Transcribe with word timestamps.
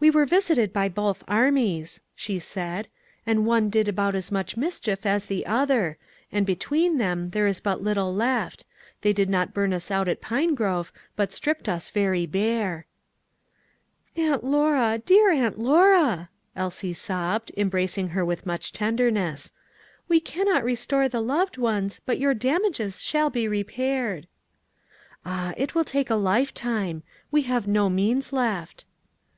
"We 0.00 0.10
were 0.10 0.26
visited 0.26 0.70
by 0.70 0.90
both 0.90 1.24
armies," 1.26 2.02
she 2.14 2.38
said, 2.38 2.88
"and 3.26 3.46
one 3.46 3.70
did 3.70 3.88
about 3.88 4.14
as 4.14 4.30
much 4.30 4.54
mischief 4.54 5.06
as 5.06 5.24
the 5.24 5.46
other; 5.46 5.96
and 6.30 6.44
between 6.44 6.98
them 6.98 7.30
there 7.30 7.46
is 7.46 7.58
but 7.62 7.80
little 7.82 8.12
left: 8.14 8.66
they 9.00 9.14
did 9.14 9.30
not 9.30 9.54
burn 9.54 9.72
us 9.72 9.90
out 9.90 10.08
at 10.08 10.20
Pinegrove, 10.20 10.92
but 11.16 11.32
stripped 11.32 11.70
us 11.70 11.88
very 11.88 12.26
bare." 12.26 12.84
"Aunt 14.14 14.44
Lora, 14.44 15.00
dear 15.06 15.30
Aunt 15.32 15.58
Lora!" 15.58 16.28
Elsie 16.54 16.92
sobbed, 16.92 17.50
embracing 17.56 18.10
her 18.10 18.26
with 18.26 18.44
much 18.44 18.74
tenderness; 18.74 19.52
"we 20.06 20.20
cannot 20.20 20.64
restore 20.64 21.08
the 21.08 21.22
loved 21.22 21.56
ones, 21.56 21.98
but 22.04 22.18
your 22.18 22.34
damages 22.34 23.00
shall 23.00 23.30
be 23.30 23.48
repaired." 23.48 24.26
"Ah, 25.24 25.54
it 25.56 25.74
will 25.74 25.82
take 25.84 26.10
a 26.10 26.14
lifetime; 26.14 27.02
we 27.30 27.40
have 27.48 27.66
no 27.66 27.88
means 27.88 28.34
left." 28.34 28.84